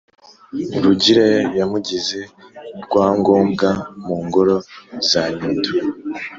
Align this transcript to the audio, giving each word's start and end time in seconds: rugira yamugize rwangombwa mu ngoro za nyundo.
rugira 0.83 1.25
yamugize 1.57 2.19
rwangombwa 2.83 3.69
mu 4.05 4.15
ngoro 4.25 4.55
za 5.09 5.23
nyundo. 5.35 5.71